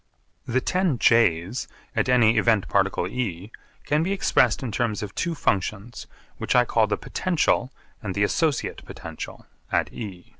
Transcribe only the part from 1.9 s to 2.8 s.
at any event